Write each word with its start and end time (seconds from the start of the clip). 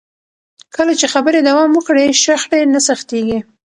کله 0.75 0.93
چې 0.99 1.05
خبرې 1.13 1.39
دوام 1.47 1.69
وکړي، 1.73 2.05
شخړې 2.23 2.61
نه 2.73 2.79
سختېږي. 2.87 3.39